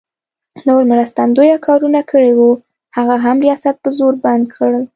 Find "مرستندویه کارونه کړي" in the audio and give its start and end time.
0.91-2.31